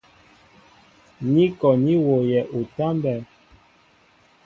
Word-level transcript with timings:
Ní 1.33 1.43
kɔ 1.59 1.69
ní 1.83 1.93
wooyɛ 2.05 2.41
utámbɛ́ɛ́. 2.59 3.25